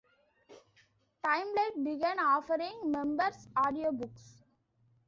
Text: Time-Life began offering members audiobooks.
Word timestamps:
Time-Life 1.23 1.83
began 1.83 2.19
offering 2.19 2.73
members 2.89 3.47
audiobooks. 3.55 4.41